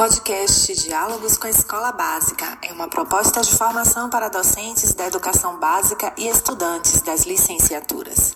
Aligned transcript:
podcast 0.00 0.74
Diálogos 0.76 1.36
com 1.36 1.46
a 1.46 1.50
Escola 1.50 1.92
Básica 1.92 2.56
é 2.62 2.72
uma 2.72 2.88
proposta 2.88 3.42
de 3.42 3.54
formação 3.54 4.08
para 4.08 4.30
docentes 4.30 4.94
da 4.94 5.06
educação 5.06 5.60
básica 5.60 6.10
e 6.16 6.26
estudantes 6.26 7.02
das 7.02 7.26
licenciaturas. 7.26 8.34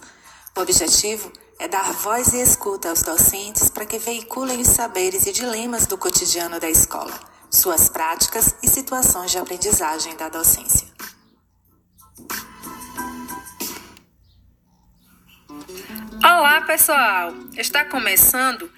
O 0.55 0.61
objetivo 0.61 1.33
é 1.59 1.67
dar 1.67 1.91
voz 1.91 2.35
e 2.35 2.43
escuta 2.43 2.91
aos 2.91 3.03
docentes 3.03 3.71
para 3.71 3.87
que 3.87 3.99
veiculem 3.99 4.61
os 4.61 4.69
saberes 4.69 5.25
e 5.25 5.33
dilemas 5.33 5.87
do 5.87 5.97
cotidiano 5.97 6.61
da 6.61 6.69
escola, 6.69 7.19
suas 7.51 7.89
práticas 7.89 8.55
e 8.63 8.69
situações 8.69 9.31
de 9.31 9.39
aprendizagem 9.39 10.15
da 10.19 10.29
docência. 10.29 10.87
Olá, 16.23 16.61
pessoal! 16.67 17.33
Está 17.57 17.87
começando 17.87 18.71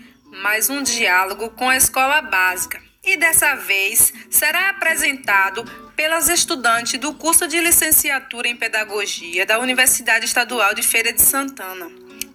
mais 0.43 0.69
um 0.69 0.83
diálogo 0.83 1.51
com 1.51 1.69
a 1.69 1.77
escola 1.77 2.21
básica 2.21 2.86
e 3.07 3.17
dessa 3.17 3.55
vez 3.55 4.13
será 4.29 4.71
apresentado 4.71 5.65
pelas 5.95 6.29
estudantes 6.29 6.99
do 6.99 7.15
curso 7.15 7.47
de 7.47 7.61
licenciatura 7.61 8.49
em 8.49 8.57
pedagogia 8.57 9.47
da 9.47 9.61
Universidade 9.61 10.27
Estadual 10.27 10.75
de 10.75 10.83
Feira 10.83 11.13
de 11.13 11.23
Santana, 11.23 11.89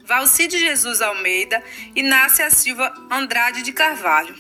Valcide 0.05 0.57
Jesus 0.57 1.01
Almeida 1.01 1.61
e 1.95 2.01
Nácia 2.01 2.49
Silva 2.49 2.91
Andrade 3.11 3.61
de 3.61 3.73
Carvalho. 3.73 4.33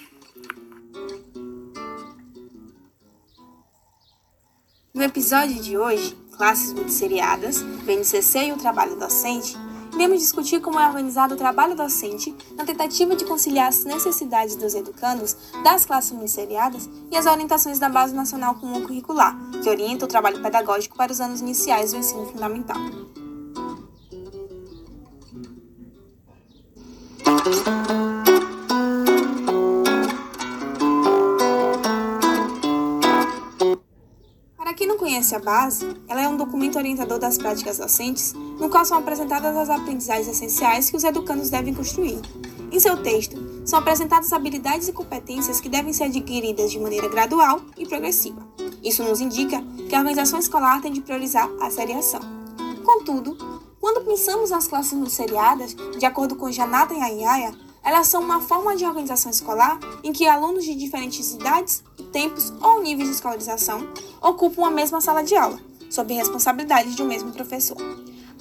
No 4.93 5.03
episódio 5.03 5.61
de 5.61 5.77
hoje, 5.77 6.17
Classes 6.35 6.73
Muito 6.73 6.91
Seriadas, 6.91 7.61
BNCC 7.61 8.47
e 8.47 8.51
o 8.51 8.57
Trabalho 8.57 8.95
Docente, 8.95 9.55
iremos 9.93 10.19
discutir 10.19 10.61
como 10.61 10.79
é 10.79 10.87
organizado 10.87 11.33
o 11.33 11.37
trabalho 11.37 11.75
docente 11.75 12.35
na 12.55 12.65
tentativa 12.65 13.15
de 13.15 13.25
conciliar 13.25 13.69
as 13.69 13.83
necessidades 13.83 14.55
dos 14.55 14.73
educandos 14.73 15.35
das 15.63 15.85
classes 15.85 16.11
ministeriadas 16.11 16.89
e 17.11 17.17
as 17.17 17.25
orientações 17.25 17.79
da 17.79 17.89
Base 17.89 18.13
Nacional 18.13 18.55
Comum 18.55 18.81
Curricular, 18.81 19.37
que 19.61 19.69
orienta 19.69 20.05
o 20.05 20.07
trabalho 20.07 20.41
pedagógico 20.41 20.95
para 20.95 21.11
os 21.11 21.19
anos 21.19 21.41
iniciais 21.41 21.91
do 21.91 21.97
ensino 21.97 22.25
fundamental. 22.25 22.77
Para 27.23 28.10
conhece 35.21 35.35
a 35.35 35.39
base, 35.39 35.95
ela 36.07 36.21
é 36.21 36.27
um 36.27 36.35
documento 36.35 36.77
orientador 36.77 37.19
das 37.19 37.37
práticas 37.37 37.77
docentes, 37.77 38.33
no 38.33 38.69
qual 38.69 38.83
são 38.83 38.97
apresentadas 38.97 39.55
as 39.55 39.69
aprendizagens 39.69 40.27
essenciais 40.27 40.89
que 40.89 40.97
os 40.97 41.03
educandos 41.03 41.51
devem 41.51 41.75
construir. 41.75 42.19
Em 42.71 42.79
seu 42.79 42.97
texto, 43.03 43.37
são 43.63 43.77
apresentadas 43.77 44.33
habilidades 44.33 44.87
e 44.87 44.93
competências 44.93 45.61
que 45.61 45.69
devem 45.69 45.93
ser 45.93 46.05
adquiridas 46.05 46.71
de 46.71 46.79
maneira 46.79 47.07
gradual 47.07 47.61
e 47.77 47.85
progressiva. 47.85 48.41
Isso 48.83 49.03
nos 49.03 49.21
indica 49.21 49.61
que 49.87 49.93
a 49.93 49.99
organização 49.99 50.39
escolar 50.39 50.81
tem 50.81 50.91
de 50.91 51.01
priorizar 51.01 51.47
a 51.61 51.69
seriação. 51.69 52.21
Contudo, 52.83 53.37
quando 53.79 54.03
pensamos 54.03 54.49
nas 54.49 54.67
classes 54.67 55.13
seriadas, 55.13 55.75
de 55.99 56.05
acordo 56.05 56.35
com 56.35 56.51
Janata 56.51 56.95
e 56.95 56.99
Ayaya, 56.99 57.53
elas 57.83 58.07
são 58.07 58.21
uma 58.21 58.41
forma 58.41 58.75
de 58.75 58.85
organização 58.85 59.31
escolar 59.31 59.79
em 60.03 60.13
que 60.13 60.27
alunos 60.27 60.63
de 60.63 60.75
diferentes 60.75 61.33
idades, 61.33 61.83
tempos 62.11 62.53
ou 62.61 62.81
níveis 62.81 63.09
de 63.09 63.15
escolarização 63.15 63.87
ocupam 64.21 64.67
a 64.67 64.71
mesma 64.71 65.01
sala 65.01 65.23
de 65.23 65.35
aula, 65.35 65.59
sob 65.89 66.13
responsabilidade 66.13 66.95
de 66.95 67.01
um 67.01 67.07
mesmo 67.07 67.31
professor. 67.31 67.77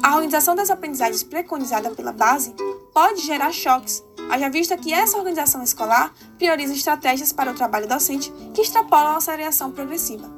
A 0.03 0.15
organização 0.15 0.55
das 0.55 0.71
aprendizagens 0.71 1.23
preconizada 1.23 1.91
pela 1.91 2.13
base 2.13 2.55
pode 2.93 3.21
gerar 3.21 3.53
choques, 3.53 4.03
haja 4.31 4.49
vista 4.49 4.77
que 4.77 4.93
essa 4.93 5.17
organização 5.17 5.63
escolar 5.63 6.15
prioriza 6.39 6.73
estratégias 6.73 7.33
para 7.33 7.51
o 7.51 7.55
trabalho 7.55 7.89
docente 7.89 8.33
que 8.55 8.63
extrapolam 8.63 9.17
a 9.17 9.21
seriação 9.21 9.71
progressiva. 9.71 10.31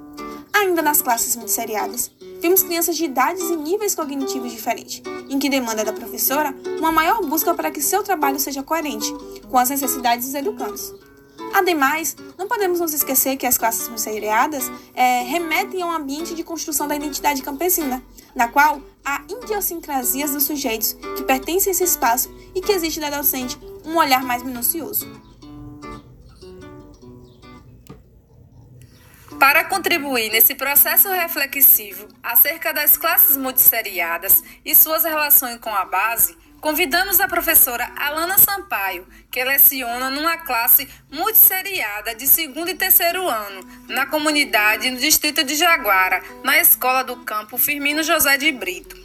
Ainda 0.53 0.83
nas 0.83 1.01
classes 1.01 1.37
muito 1.37 1.51
vimos 2.43 2.65
crianças 2.65 2.97
de 2.97 3.05
idades 3.05 3.49
e 3.49 3.57
níveis 3.57 3.95
cognitivos 3.95 4.51
diferentes, 4.51 5.01
em 5.31 5.39
que 5.39 5.49
demanda 5.49 5.85
da 5.85 5.93
professora 5.93 6.53
uma 6.77 6.91
maior 6.91 7.23
busca 7.23 7.55
para 7.55 7.71
que 7.71 7.81
seu 7.81 8.03
trabalho 8.03 8.41
seja 8.41 8.65
coerente 8.65 9.15
com 9.49 9.57
as 9.57 9.71
necessidades 9.71 10.27
dos 10.27 10.35
educandos. 10.35 10.93
Ademais, 11.55 12.17
não 12.37 12.49
podemos 12.49 12.81
nos 12.81 12.93
esquecer 12.93 13.37
que 13.37 13.47
as 13.47 13.57
classes 13.57 13.89
seriadas 14.01 14.69
é, 14.93 15.23
remetem 15.23 15.83
a 15.83 15.87
um 15.87 15.93
ambiente 15.93 16.35
de 16.35 16.43
construção 16.43 16.89
da 16.89 16.97
identidade 16.97 17.43
campesina, 17.43 18.03
na 18.35 18.49
qual 18.49 18.83
há 19.05 19.23
idiosincrasias 19.29 20.33
dos 20.33 20.43
sujeitos 20.43 20.95
que 21.17 21.23
pertencem 21.23 21.71
a 21.71 21.73
esse 21.73 21.85
espaço 21.85 22.29
e 22.55 22.61
que 22.61 22.73
existe 22.73 22.99
da 22.99 23.11
docente 23.11 23.57
um 23.85 23.97
olhar 23.97 24.25
mais 24.25 24.43
minucioso. 24.43 25.07
Para 29.43 29.65
contribuir 29.65 30.31
nesse 30.31 30.55
processo 30.55 31.11
reflexivo 31.11 32.07
acerca 32.23 32.73
das 32.73 32.97
classes 32.97 33.37
multisseriadas 33.37 34.41
e 34.65 34.73
suas 34.73 35.03
relações 35.03 35.59
com 35.59 35.75
a 35.75 35.85
base, 35.85 36.39
convidamos 36.61 37.19
a 37.19 37.27
professora 37.27 37.91
Alana 37.97 38.39
Sampaio, 38.39 39.05
que 39.33 39.43
leciona 39.43 40.11
numa 40.11 40.37
classe 40.37 40.89
multisseriada 41.11 42.15
de 42.15 42.25
segundo 42.29 42.69
e 42.69 42.77
terceiro 42.77 43.29
ano, 43.29 43.69
na 43.89 44.07
comunidade 44.07 44.89
no 44.89 44.97
distrito 44.97 45.43
de 45.43 45.57
Jaguara, 45.57 46.23
na 46.45 46.61
Escola 46.61 47.03
do 47.03 47.25
Campo 47.25 47.59
Firmino 47.59 48.05
José 48.05 48.39
de 48.39 48.53
Brito. 48.53 48.97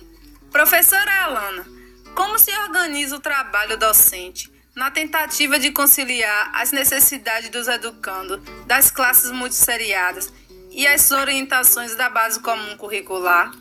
Professora 0.52 1.24
Alana, 1.24 1.66
como 2.14 2.38
se 2.38 2.56
organiza 2.60 3.16
o 3.16 3.20
trabalho 3.20 3.76
docente 3.76 4.56
na 4.78 4.92
tentativa 4.92 5.58
de 5.58 5.72
conciliar 5.72 6.52
as 6.54 6.72
necessidades 6.72 7.50
dos 7.50 7.68
educandos 7.68 8.40
das 8.68 8.92
classes 8.92 9.32
multisseriadas 9.32 10.32
e 10.70 10.86
as 10.86 11.10
orientações 11.10 11.96
da 11.96 12.12
base 12.12 12.40
comum 12.40 12.78
curricular? 12.78 13.52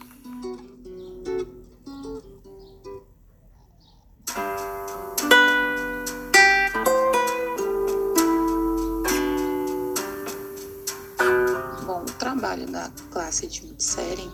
Bom, 11.86 12.02
o 12.02 12.12
trabalho 12.18 12.66
da 12.66 12.90
classe 13.10 13.46
de 13.46 13.64
multissérie, 13.64 14.30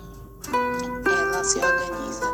ela 1.07 1.45
se 1.45 1.59
organiza 1.59 2.27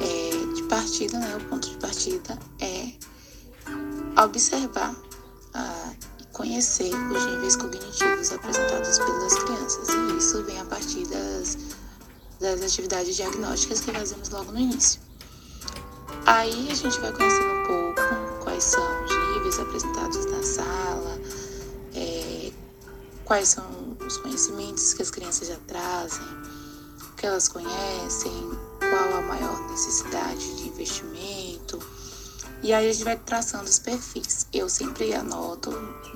é, 0.00 0.54
de 0.56 0.62
partida, 0.64 1.20
né? 1.20 1.36
O 1.36 1.44
ponto 1.44 1.70
de 1.70 1.76
partida 1.76 2.36
é 2.58 2.79
observar 4.24 4.94
ah, 5.54 5.92
e 6.20 6.24
conhecer 6.32 6.92
os 6.94 7.26
níveis 7.26 7.56
cognitivos 7.56 8.32
apresentados 8.32 8.98
pelas 8.98 9.34
crianças. 9.34 9.88
E 9.88 10.18
isso 10.18 10.42
vem 10.44 10.60
a 10.60 10.64
partir 10.64 11.06
das, 11.06 11.58
das 12.40 12.62
atividades 12.62 13.16
diagnósticas 13.16 13.80
que 13.80 13.92
fazemos 13.92 14.28
logo 14.30 14.52
no 14.52 14.58
início. 14.58 15.00
Aí 16.26 16.68
a 16.70 16.74
gente 16.74 17.00
vai 17.00 17.12
conhecendo 17.12 17.52
um 17.52 17.66
pouco 17.66 18.44
quais 18.44 18.64
são 18.64 19.04
os 19.04 19.34
níveis 19.34 19.58
apresentados 19.58 20.26
na 20.26 20.42
sala, 20.42 21.20
é, 21.94 22.52
quais 23.24 23.48
são 23.48 23.64
os 24.06 24.16
conhecimentos 24.18 24.94
que 24.94 25.02
as 25.02 25.10
crianças 25.10 25.48
já 25.48 25.56
trazem, 25.66 26.22
o 26.22 27.16
que 27.16 27.26
elas 27.26 27.48
conhecem, 27.48 28.50
qual 28.78 29.18
a 29.18 29.22
maior 29.22 29.70
necessidade 29.70 30.56
de 30.56 30.68
investimento 30.68 31.49
e 32.62 32.72
aí 32.72 32.88
a 32.88 32.92
gente 32.92 33.04
vai 33.04 33.16
traçando 33.16 33.64
os 33.64 33.78
perfis. 33.78 34.46
Eu 34.52 34.68
sempre 34.68 35.14
anoto, 35.14 35.70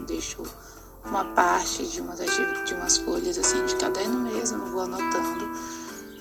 deixo 0.07 0.43
uma 1.05 1.25
parte 1.35 1.87
de 1.87 2.01
umas, 2.01 2.19
de 2.19 2.75
umas 2.75 2.97
folhas 2.99 3.39
assim 3.39 3.65
de 3.67 3.77
caderno 3.77 4.21
mesmo, 4.21 4.67
vou 4.67 4.83
anotando 4.83 5.45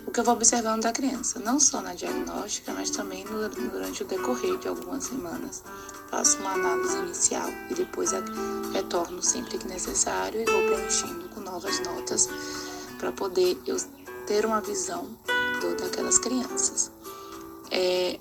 o 0.06 0.12
que 0.12 0.20
eu 0.20 0.24
vou 0.24 0.36
observando 0.36 0.84
da 0.84 0.92
criança, 0.92 1.40
não 1.40 1.60
só 1.60 1.82
na 1.82 1.94
diagnóstica, 1.94 2.74
mas 2.74 2.90
também 2.90 3.24
no, 3.26 3.50
durante 3.50 4.04
o 4.04 4.06
decorrer 4.06 4.58
de 4.60 4.68
algumas 4.68 5.06
semanas. 5.06 5.64
Faço 6.10 6.38
uma 6.40 6.52
análise 6.52 6.98
inicial 6.98 7.50
e 7.70 7.74
depois 7.74 8.12
retorno 8.74 9.24
sempre 9.24 9.58
que 9.58 9.68
necessário 9.68 10.42
e 10.42 10.46
vou 10.46 10.62
preenchendo 10.66 11.30
com 11.30 11.40
novas 11.40 11.80
notas 11.80 12.30
para 13.00 13.12
poder 13.12 13.58
eu 13.66 13.78
ter 14.28 14.46
uma 14.46 14.62
visão 14.62 15.08
daquelas 15.80 16.20
crianças. 16.20 16.92
É, 17.72 18.20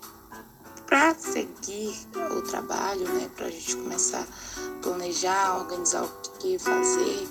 para 0.93 1.15
seguir 1.15 1.97
o 2.37 2.43
trabalho, 2.43 3.09
né, 3.15 3.31
para 3.35 3.47
a 3.47 3.51
gente 3.51 3.77
começar 3.77 4.21
a 4.21 4.83
planejar, 4.83 5.61
organizar 5.61 6.05
o 6.05 6.09
que 6.39 6.59
fazer, 6.59 7.27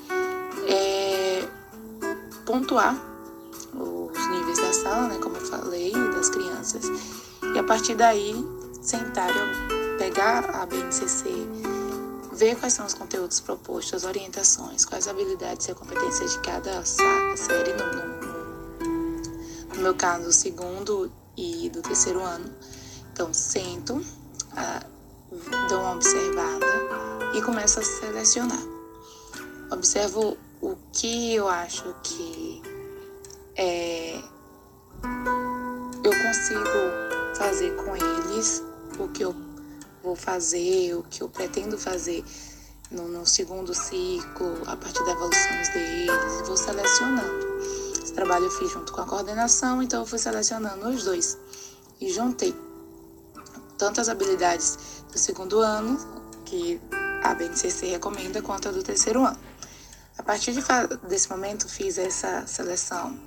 é 0.68 1.48
pontuar 2.44 3.00
os 3.75 4.28
níveis 4.30 4.58
da 4.58 4.74
sala, 4.74 5.08
né, 5.10 5.19
como 5.22 5.36
eu 5.36 5.46
falei, 5.46 5.92
das 5.92 6.31
crianças, 6.31 6.86
e 7.54 7.60
a 7.60 7.63
partir 7.63 7.94
daí 7.94 8.34
sentar, 8.81 9.31
pegar 10.00 10.44
a 10.56 10.66
BNCC, 10.66 11.30
ver 12.34 12.56
quais 12.56 12.74
são 12.74 12.88
os 12.88 12.96
conteúdos 12.96 13.40
propostos, 13.42 13.94
as 13.94 14.06
orientações, 14.06 14.86
quais 14.86 15.08
habilidades 15.08 15.68
e 15.68 15.75
competências 15.75 16.31
de 16.31 16.40
cada 16.40 16.84
série, 16.84 17.74
no, 17.74 18.88
no, 18.88 19.75
no 19.75 19.81
meu 19.84 19.94
caso, 19.94 20.30
o 20.30 20.34
segundo 20.34 21.12
e 21.38 21.69
do 21.69 21.84
terceiro 21.84 22.22
ano 22.22 22.50
então, 23.13 23.34
sento, 23.34 24.02
ah, 24.56 24.81
dou 25.69 25.80
uma 25.81 25.96
observada 25.96 26.66
e 27.34 27.42
começo 27.42 27.80
a 27.80 27.84
selecionar. 27.84 28.62
observo 29.72 30.38
o 30.62 30.78
que 30.94 31.36
eu 31.36 31.48
acho 31.48 31.94
que 32.04 32.62
é, 33.56 34.16
eu 36.04 36.12
consigo 36.12 37.36
fazer 37.36 37.75
com 37.75 37.96
eles, 37.96 38.63
o 38.98 39.08
que 39.10 39.24
eu 39.24 39.36
vou 40.04 40.16
fazer, 40.16 40.96
o 40.96 41.04
que 41.04 41.22
eu 41.22 41.30
pretendo 41.30 41.78
fazer 41.78 42.24
no, 42.90 43.08
no 43.08 43.25
segundo 43.25 43.74
ciclo, 43.74 44.62
a 44.68 44.75
partir 44.75 45.04
da 45.06 45.12
evolução 45.12 45.52
deles, 45.74 46.48
vou 46.48 46.58
selecionando. 46.58 47.62
Esse 48.02 48.13
trabalho 48.13 48.46
eu 48.46 48.52
fiz 48.52 48.72
junto 48.72 48.94
com 48.94 49.02
a 49.02 49.06
coordenação, 49.06 49.81
então 49.81 50.02
eu 50.02 50.06
fui 50.06 50.19
selecionando 50.19 50.88
os 50.90 51.04
dois 51.04 51.38
e 52.00 52.12
juntei 52.12 52.70
tanto 53.81 54.00
as 54.00 54.10
habilidades 54.10 54.78
do 55.12 55.18
segundo 55.18 55.60
ano, 55.60 55.98
que 56.45 56.80
a 57.24 57.33
BNCC 57.33 57.88
recomenda, 57.88 58.39
quanto 58.39 58.69
a 58.69 58.72
do 58.72 58.83
terceiro 58.83 59.25
ano. 59.25 59.39
A 60.19 60.22
partir 60.22 60.54
de, 60.54 60.62
desse 61.10 61.28
momento, 61.31 61.68
fiz 61.68 61.98
essa 61.98 62.45
seleção, 62.45 63.19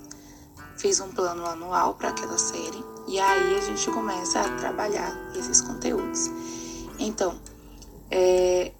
fiz 0.77 1.01
um 1.01 1.09
plano 1.09 1.45
anual 1.45 1.95
para 1.95 2.11
aquela 2.11 2.39
série, 2.39 2.85
e 3.09 3.19
aí 3.19 3.56
a 3.56 3.61
gente 3.62 3.91
começa 3.91 4.43
a 4.43 4.56
trabalhar 4.56 5.12
esses 5.35 5.61
conteúdos. 5.61 6.31
Então, 7.00 7.37
é, 8.09 8.71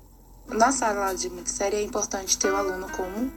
na 0.47 0.70
sala 0.70 1.12
de 1.12 1.29
série 1.50 1.79
é 1.79 1.82
importante 1.82 2.38
ter 2.38 2.53
o 2.53 2.56
aluno 2.56 2.88
como 2.91 3.32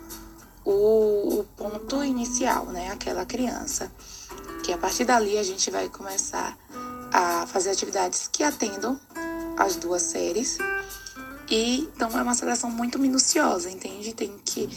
o, 0.63 1.40
o 1.40 1.44
ponto 1.56 2.04
inicial, 2.04 2.68
né? 2.68 2.92
Aquela 2.92 3.25
criança. 3.25 3.92
Que 4.63 4.74
a 4.74 4.78
partir 4.78 5.06
dali 5.06 5.40
a 5.40 5.44
gente 5.44 5.72
vai 5.72 5.90
começar 5.90 6.56
a 6.72 6.87
fazer 7.48 7.72
atividades 7.72 8.28
que 8.31 8.44
atendam 8.44 9.00
as 9.58 9.75
duas 9.75 10.02
séries. 10.02 10.58
E 11.50 11.90
então 11.96 12.10
é 12.18 12.22
uma 12.22 12.34
seleção 12.34 12.69
muito 12.69 13.00
minuciosa, 13.00 13.69
entende? 13.69 14.14
Tem 14.14 14.38
que 14.44 14.68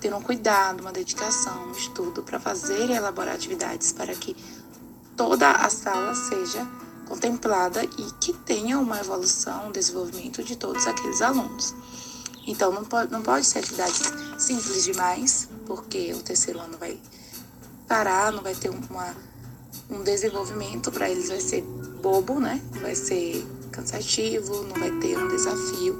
ter 0.00 0.14
um 0.14 0.22
cuidado, 0.22 0.80
uma 0.80 0.92
dedicação, 0.92 1.68
um 1.68 1.72
estudo 1.72 2.22
para 2.22 2.40
fazer 2.40 2.88
e 2.88 2.92
elaborar 2.92 3.34
atividades 3.34 3.92
para 3.92 4.14
que 4.14 4.36
toda 5.16 5.50
a 5.50 5.68
sala 5.68 6.14
seja 6.14 6.66
contemplada 7.06 7.84
e 7.84 8.10
que 8.20 8.32
tenha 8.32 8.78
uma 8.78 9.00
evolução, 9.00 9.68
um 9.68 9.72
desenvolvimento 9.72 10.42
de 10.42 10.56
todos 10.56 10.86
aqueles 10.86 11.20
alunos. 11.20 11.74
Então, 12.46 12.72
não 12.72 12.84
pode, 12.84 13.12
não 13.12 13.20
pode 13.20 13.44
ser 13.44 13.58
atividades 13.58 14.00
simples 14.38 14.84
demais, 14.84 15.48
porque 15.66 16.14
o 16.14 16.22
terceiro 16.22 16.60
ano 16.60 16.78
vai 16.78 16.98
parar, 17.86 18.32
não 18.32 18.42
vai 18.42 18.54
ter 18.54 18.70
uma, 18.70 19.14
um 19.90 20.02
desenvolvimento 20.02 20.90
para 20.90 21.10
eles, 21.10 21.28
vai 21.28 21.40
ser 21.40 21.64
bobo, 22.00 22.40
né? 22.40 22.60
Vai 22.80 22.94
ser 22.94 23.46
cansativo, 23.70 24.62
não 24.64 24.74
vai 24.74 24.90
ter 24.98 25.16
um 25.16 25.28
desafio 25.28 25.98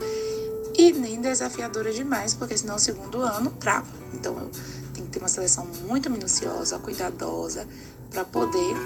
e 0.77 0.93
nem 0.93 1.21
desafiadora 1.21 1.93
demais, 1.93 2.35
porque 2.35 2.57
senão 2.57 2.77
o 2.77 2.79
segundo 2.79 3.21
ano 3.23 3.51
trava. 3.59 3.87
Então, 4.15 4.51
tem 4.95 5.05
que 5.05 5.11
ter 5.11 5.19
uma 5.19 5.29
seleção 5.29 5.67
muito 5.87 6.11
minuciosa, 6.11 6.79
cuidadosa, 6.79 7.67
para 8.11 8.25
poder 8.25 8.77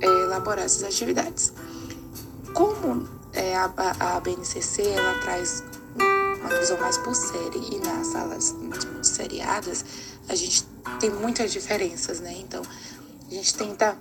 é, 0.00 0.06
elaborar 0.06 0.64
essas 0.64 0.82
atividades. 0.82 1.52
Como 2.52 3.08
é, 3.32 3.56
a, 3.56 3.72
a, 3.98 4.20
BNCC 4.20 4.82
ela 4.82 5.18
traz 5.20 5.62
uma 6.40 6.58
visão 6.58 6.78
mais 6.78 6.98
por 6.98 7.14
série 7.14 7.58
e 7.72 7.78
nas 7.80 8.08
salas 8.08 8.54
seriadas, 9.02 9.84
a 10.28 10.34
gente 10.34 10.66
tem 11.00 11.10
muitas 11.10 11.52
diferenças, 11.52 12.20
né? 12.20 12.34
Então, 12.38 12.62
a 13.30 13.34
gente 13.34 13.54
tenta 13.54 13.96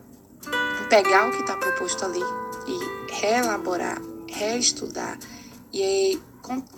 pegar 0.92 1.30
o 1.30 1.32
que 1.32 1.40
está 1.40 1.56
proposto 1.56 2.04
ali 2.04 2.20
e 2.68 3.14
reelaborar, 3.14 3.98
reestudar 4.28 5.18
e 5.72 6.20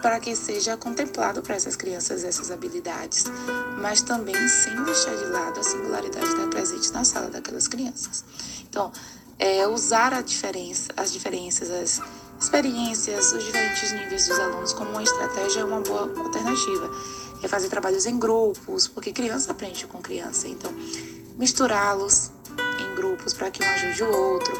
para 0.04 0.19
que 0.19 0.36
seja 0.36 0.77
contemplado 0.77 1.42
para 1.42 1.56
essas 1.56 1.75
crianças 1.75 2.24
essas 2.24 2.51
habilidades, 2.51 3.25
mas 3.81 4.04
também 4.04 4.36
sem 4.48 4.83
deixar 4.83 5.15
de 5.15 5.25
lado 5.25 5.60
a 5.60 5.63
singularidade 5.63 6.36
da 6.36 6.48
presente 6.48 6.94
na 6.94 7.04
sala 7.04 7.27
daquelas 7.27 7.68
crianças. 7.68 8.24
Então, 8.69 8.92
é, 9.39 9.68
usar 9.68 10.21
diferença, 10.21 10.94
as 10.95 11.12
diferenças, 11.12 11.71
as 11.71 12.00
experiências, 12.39 13.33
os 13.33 13.44
diferentes 13.44 13.92
níveis 13.94 14.27
dos 14.27 14.39
alunos 14.39 14.74
como 14.74 14.92
uma 14.92 15.01
estratégia 15.01 15.62
é 15.62 15.65
uma 15.65 15.81
boa 15.81 16.01
alternativa. 16.01 16.88
É 17.42 17.48
fazer 17.48 17.68
trabalhos 17.68 18.06
em 18.06 18.19
grupos, 18.19 18.88
porque 18.88 19.12
criança 19.12 19.51
aprende 19.51 19.88
com 19.88 20.00
criança, 20.00 20.48
então 20.48 20.71
misturá-los 21.36 22.31
grupos 23.03 23.33
para 23.33 23.51
que 23.51 23.61
um 23.61 23.67
ajude 23.67 24.03
o 24.03 24.15
outro. 24.15 24.53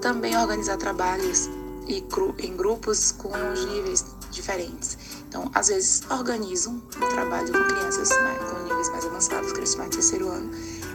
Também 0.00 0.36
organizar 0.36 0.76
trabalhos 0.76 1.50
em 1.88 2.56
grupos 2.56 3.10
com 3.12 3.30
níveis 3.68 4.04
diferentes. 4.30 4.96
Então, 5.28 5.50
às 5.52 5.68
vezes, 5.68 6.02
organizo 6.08 6.70
um 6.70 7.08
trabalho 7.08 7.52
com 7.52 7.74
crianças 7.74 8.10
né, 8.10 8.38
com 8.48 8.62
níveis 8.62 8.88
mais 8.90 9.04
avançados, 9.04 9.52
crianças 9.52 9.74
mais 9.76 9.90
terceiro 9.90 10.28
ano, 10.28 10.50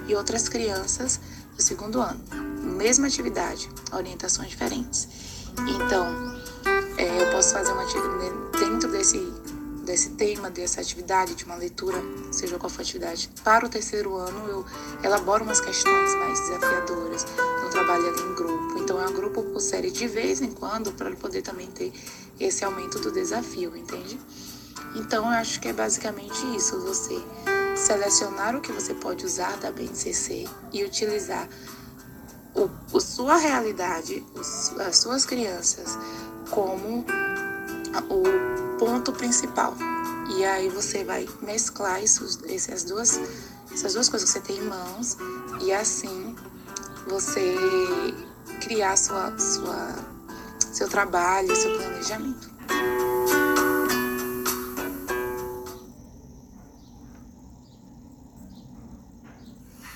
e 0.07 0.15
outras 0.15 0.47
crianças 0.47 1.19
do 1.55 1.61
segundo 1.61 1.99
ano. 1.99 2.19
Mesma 2.61 3.07
atividade, 3.07 3.69
orientações 3.91 4.49
diferentes. 4.49 5.07
Então, 5.59 6.07
é, 6.97 7.21
eu 7.21 7.31
posso 7.31 7.53
fazer 7.53 7.73
uma 7.73 7.83
atividade 7.83 8.33
dentro 8.57 8.91
desse, 8.91 9.17
desse 9.85 10.09
tema, 10.11 10.49
dessa 10.49 10.81
atividade, 10.81 11.35
de 11.35 11.45
uma 11.45 11.55
leitura, 11.55 11.97
seja 12.31 12.57
qual 12.57 12.69
for 12.69 12.79
a 12.79 12.81
atividade. 12.81 13.29
Para 13.43 13.65
o 13.65 13.69
terceiro 13.69 14.15
ano, 14.15 14.47
eu 14.49 14.65
elaboro 15.03 15.43
umas 15.43 15.61
questões 15.61 16.15
mais 16.15 16.39
desafiadoras, 16.41 17.25
eu 17.63 17.69
trabalho 17.69 18.07
ali 18.09 18.21
em 18.21 18.35
grupo. 18.35 18.79
Então, 18.79 19.01
é 19.01 19.07
um 19.07 19.13
grupo 19.13 19.43
por 19.43 19.61
série 19.61 19.91
de 19.91 20.07
vez 20.07 20.41
em 20.41 20.51
quando, 20.51 20.91
para 20.91 21.11
poder 21.15 21.41
também 21.41 21.67
ter 21.67 21.93
esse 22.39 22.65
aumento 22.65 22.99
do 22.99 23.11
desafio, 23.11 23.75
entende? 23.77 24.19
Então, 24.95 25.25
eu 25.25 25.31
acho 25.39 25.59
que 25.61 25.67
é 25.67 25.73
basicamente 25.73 26.39
isso, 26.55 26.79
você 26.81 27.21
selecionar 27.75 28.55
o 28.55 28.61
que 28.61 28.71
você 28.71 28.93
pode 28.93 29.25
usar 29.25 29.57
da 29.57 29.71
BNCC 29.71 30.47
e 30.71 30.83
utilizar 30.83 31.47
o, 32.55 32.69
o 32.93 32.99
sua 33.01 33.35
realidade, 33.35 34.25
os, 34.33 34.79
as 34.79 34.97
suas 34.97 35.25
crianças, 35.25 35.97
como 36.49 37.05
o 38.09 38.64
ponto 38.77 39.11
principal. 39.11 39.75
E 40.37 40.43
aí 40.43 40.69
você 40.69 41.03
vai 41.03 41.27
mesclar 41.41 42.01
essas, 42.03 42.37
duas, 42.83 43.19
essas 43.71 43.93
duas 43.93 44.09
coisas 44.09 44.31
que 44.31 44.39
você 44.39 44.45
tem 44.45 44.57
em 44.57 44.67
mãos 44.67 45.17
e 45.61 45.71
assim 45.71 46.35
você 47.07 47.55
criar 48.61 48.97
sua, 48.97 49.37
sua, 49.37 49.95
seu 50.73 50.89
trabalho, 50.89 51.55
seu 51.55 51.77
planejamento. 51.77 52.55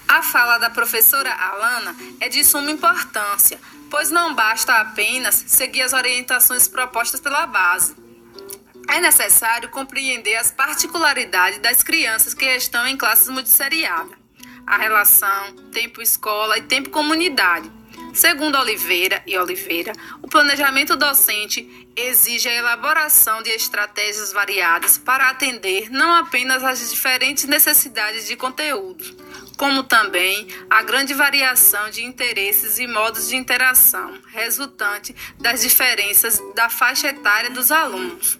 A 0.08 0.24
fala 0.24 0.58
da 0.58 0.70
professora 0.70 1.32
Alana 1.32 1.96
é 2.20 2.30
de 2.30 2.44
suma 2.44 2.70
importância, 2.72 3.60
pois 3.89 4.12
não 4.12 4.36
basta 4.36 4.74
apenas 4.82 5.36
seguir 5.48 5.82
as 5.82 5.94
orientações 5.94 6.68
propostas 6.68 7.20
pela 7.20 7.48
base. 7.48 7.99
É 8.89 9.00
necessário 9.00 9.69
compreender 9.69 10.36
as 10.36 10.50
particularidades 10.51 11.60
das 11.60 11.84
crianças 11.84 12.34
que 12.34 12.46
estão 12.46 12.88
em 12.88 12.98
classes 12.98 13.29
multisseriadas, 13.29 14.17
a 14.65 14.77
relação 14.77 15.55
tempo-escola 15.72 16.58
e 16.58 16.63
tempo-comunidade. 16.63 17.72
Segundo 18.15 18.58
Oliveira 18.58 19.22
e 19.27 19.38
Oliveira, 19.38 19.93
o 20.24 20.27
planejamento 20.27 20.96
docente 20.96 21.88
exige 21.96 22.50
a 22.50 22.55
elaboração 22.55 23.43
de 23.43 23.51
estratégias 23.51 24.34
variadas 24.34 24.98
para 24.98 25.29
atender 25.29 25.91
não 25.91 26.15
apenas 26.15 26.63
às 26.63 26.89
diferentes 26.89 27.46
necessidades 27.46 28.25
de 28.25 28.36
conteúdos, 28.36 29.15
como 29.55 29.84
também 29.84 30.48
a 30.67 30.81
grande 30.81 31.13
variação 31.13 31.91
de 31.91 32.03
interesses 32.03 32.79
e 32.79 32.88
modos 32.88 33.29
de 33.29 33.36
interação 33.36 34.17
resultante 34.34 35.15
das 35.39 35.62
diferenças 35.62 36.41
da 36.55 36.69
faixa 36.69 37.10
etária 37.10 37.51
dos 37.51 37.72
alunos. 37.72 38.38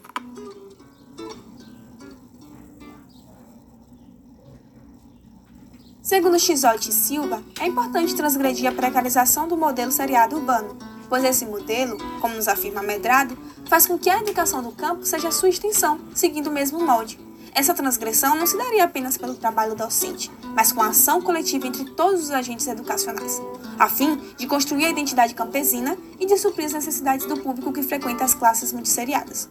Segundo 6.10 6.40
Chisotti 6.40 6.92
Silva, 6.92 7.44
é 7.60 7.68
importante 7.68 8.16
transgredir 8.16 8.68
a 8.68 8.74
precarização 8.74 9.48
do 9.48 9.56
modelo 9.56 9.92
seriado 9.92 10.38
urbano, 10.38 10.76
pois 11.08 11.24
esse 11.24 11.46
modelo, 11.46 12.00
como 12.20 12.34
nos 12.34 12.48
afirma 12.48 12.82
Medrado, 12.82 13.38
faz 13.68 13.86
com 13.86 13.96
que 13.96 14.10
a 14.10 14.18
educação 14.20 14.64
do 14.64 14.72
campo 14.72 15.06
seja 15.06 15.30
sua 15.30 15.50
extensão, 15.50 16.00
seguindo 16.16 16.48
o 16.48 16.52
mesmo 16.52 16.84
molde, 16.84 17.20
essa 17.54 17.76
transgressão 17.76 18.36
não 18.36 18.48
se 18.48 18.58
daria 18.58 18.86
apenas 18.86 19.18
pelo 19.18 19.36
trabalho 19.36 19.76
docente, 19.76 20.32
mas 20.56 20.72
com 20.72 20.82
a 20.82 20.88
ação 20.88 21.22
coletiva 21.22 21.68
entre 21.68 21.86
todos 21.92 22.24
os 22.24 22.32
agentes 22.32 22.66
educacionais, 22.66 23.40
a 23.78 23.88
fim 23.88 24.20
de 24.36 24.48
construir 24.48 24.86
a 24.86 24.90
identidade 24.90 25.36
campesina 25.36 25.96
e 26.20 26.26
de 26.26 26.40
suprir 26.40 26.66
as 26.66 26.74
necessidades 26.74 27.28
do 27.28 27.40
público 27.40 27.72
que 27.72 27.84
frequenta 27.84 28.26
as 28.26 28.34
classes 28.34 28.74
multisseriadas. 28.74 29.48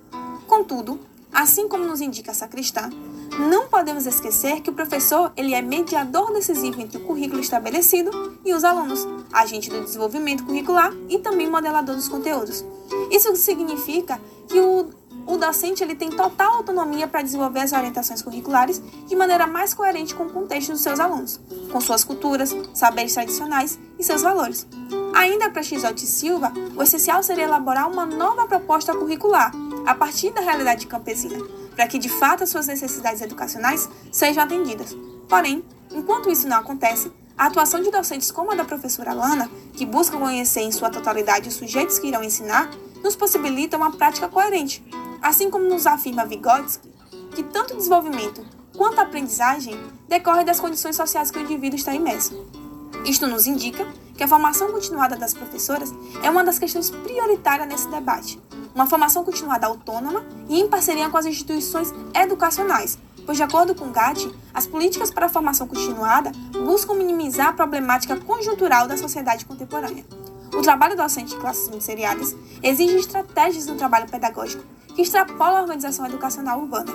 Contudo, 0.48 0.98
assim 1.32 1.68
como 1.68 1.84
nos 1.84 2.00
indica 2.00 2.32
a 2.32 2.34
sacristã, 2.34 2.90
não 3.38 3.68
podemos 3.68 4.06
esquecer 4.06 4.60
que 4.60 4.70
o 4.70 4.72
professor 4.72 5.32
ele 5.36 5.54
é 5.54 5.62
mediador 5.62 6.32
decisivo 6.32 6.80
entre 6.80 6.98
o 6.98 7.04
currículo 7.04 7.40
estabelecido 7.40 8.38
e 8.44 8.54
os 8.54 8.64
alunos, 8.64 9.06
agente 9.32 9.70
do 9.70 9.82
desenvolvimento 9.82 10.44
curricular 10.44 10.92
e 11.08 11.18
também 11.18 11.50
modelador 11.50 11.94
dos 11.94 12.08
conteúdos. 12.08 12.64
Isso 13.10 13.34
significa 13.36 14.20
que 14.48 14.60
o 14.60 14.90
o 15.28 15.36
docente 15.36 15.84
ele 15.84 15.94
tem 15.94 16.08
total 16.08 16.54
autonomia 16.54 17.06
para 17.06 17.20
desenvolver 17.20 17.60
as 17.60 17.72
orientações 17.72 18.22
curriculares 18.22 18.82
de 19.06 19.14
maneira 19.14 19.46
mais 19.46 19.74
coerente 19.74 20.14
com 20.14 20.24
o 20.24 20.30
contexto 20.30 20.72
dos 20.72 20.80
seus 20.80 20.98
alunos, 20.98 21.38
com 21.70 21.78
suas 21.82 22.02
culturas, 22.02 22.56
saberes 22.72 23.12
tradicionais 23.12 23.78
e 23.98 24.02
seus 24.02 24.22
valores. 24.22 24.66
Ainda 25.14 25.50
para 25.50 25.62
Xisote 25.62 26.06
Silva, 26.06 26.50
o 26.74 26.82
essencial 26.82 27.22
seria 27.22 27.44
elaborar 27.44 27.90
uma 27.90 28.06
nova 28.06 28.46
proposta 28.46 28.94
curricular, 28.94 29.52
a 29.88 29.94
partir 29.94 30.30
da 30.32 30.42
realidade 30.42 30.86
campesina, 30.86 31.42
para 31.74 31.86
que 31.86 31.98
de 31.98 32.10
fato 32.10 32.44
as 32.44 32.50
suas 32.50 32.66
necessidades 32.66 33.22
educacionais 33.22 33.88
sejam 34.12 34.42
atendidas. 34.42 34.94
Porém, 35.26 35.64
enquanto 35.90 36.30
isso 36.30 36.46
não 36.46 36.58
acontece, 36.58 37.10
a 37.38 37.46
atuação 37.46 37.80
de 37.80 37.90
docentes 37.90 38.30
como 38.30 38.52
a 38.52 38.54
da 38.54 38.66
professora 38.66 39.14
Lana, 39.14 39.50
que 39.72 39.86
buscam 39.86 40.18
conhecer 40.18 40.60
em 40.60 40.70
sua 40.70 40.90
totalidade 40.90 41.48
os 41.48 41.54
sujeitos 41.54 41.98
que 41.98 42.06
irão 42.06 42.22
ensinar, 42.22 42.68
nos 43.02 43.16
possibilita 43.16 43.78
uma 43.78 43.90
prática 43.90 44.28
coerente, 44.28 44.84
assim 45.22 45.48
como 45.48 45.64
nos 45.64 45.86
afirma 45.86 46.26
Vygotsky, 46.26 46.92
que 47.34 47.42
tanto 47.44 47.72
o 47.72 47.76
desenvolvimento 47.78 48.44
quanto 48.76 48.98
a 48.98 49.04
aprendizagem 49.04 49.74
decorrem 50.06 50.44
das 50.44 50.60
condições 50.60 50.96
sociais 50.96 51.30
que 51.30 51.38
o 51.38 51.42
indivíduo 51.42 51.78
está 51.78 51.94
imerso. 51.94 52.46
Isto 53.06 53.26
nos 53.26 53.46
indica 53.46 53.86
que 54.14 54.22
a 54.22 54.28
formação 54.28 54.70
continuada 54.70 55.16
das 55.16 55.32
professoras 55.32 55.94
é 56.22 56.28
uma 56.28 56.44
das 56.44 56.58
questões 56.58 56.90
prioritárias 56.90 57.66
nesse 57.66 57.88
debate. 57.88 58.38
Uma 58.74 58.86
formação 58.86 59.24
continuada 59.24 59.66
autônoma 59.66 60.24
e 60.48 60.60
em 60.60 60.68
parceria 60.68 61.08
com 61.08 61.16
as 61.16 61.26
instituições 61.26 61.92
educacionais, 62.14 62.98
pois, 63.24 63.36
de 63.36 63.42
acordo 63.42 63.74
com 63.74 63.90
Gatti, 63.90 64.32
as 64.54 64.66
políticas 64.66 65.10
para 65.10 65.26
a 65.26 65.28
formação 65.28 65.66
continuada 65.66 66.32
buscam 66.64 66.94
minimizar 66.94 67.48
a 67.48 67.52
problemática 67.52 68.16
conjuntural 68.16 68.86
da 68.86 68.96
sociedade 68.96 69.44
contemporânea. 69.44 70.04
O 70.54 70.62
trabalho 70.62 70.96
docente 70.96 71.34
de 71.34 71.40
classes 71.40 71.68
muito 71.68 71.84
seriadas 71.84 72.34
exige 72.62 72.96
estratégias 72.96 73.66
no 73.66 73.76
trabalho 73.76 74.08
pedagógico 74.08 74.64
que 74.94 75.02
extrapolam 75.02 75.58
a 75.58 75.62
organização 75.62 76.06
educacional 76.06 76.60
urbana. 76.60 76.92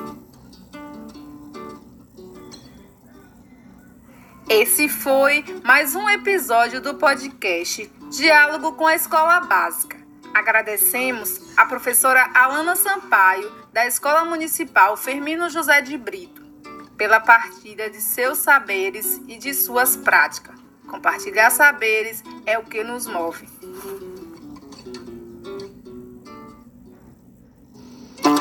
Esse 4.49 4.89
foi 4.89 5.43
mais 5.63 5.95
um 5.95 6.09
episódio 6.09 6.81
do 6.81 6.95
podcast 6.95 7.89
Diálogo 8.11 8.73
com 8.73 8.85
a 8.85 8.95
Escola 8.95 9.39
Básica. 9.41 10.02
Agradecemos 10.33 11.41
a 11.55 11.65
professora 11.65 12.29
Alana 12.33 12.75
Sampaio, 12.75 13.51
da 13.71 13.85
Escola 13.85 14.25
Municipal 14.25 14.97
Fermino 14.97 15.49
José 15.49 15.81
de 15.81 15.97
Brito, 15.97 16.43
pela 16.97 17.19
partilha 17.19 17.89
de 17.89 18.01
seus 18.01 18.39
saberes 18.39 19.21
e 19.27 19.37
de 19.37 19.53
suas 19.53 19.95
práticas. 19.95 20.55
Compartilhar 20.87 21.49
saberes 21.49 22.23
é 22.45 22.57
o 22.57 22.63
que 22.63 22.83
nos 22.83 23.07
move. 23.07 23.47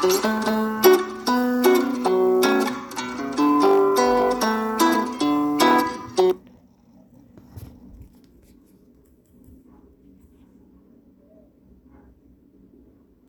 Música 0.02 0.71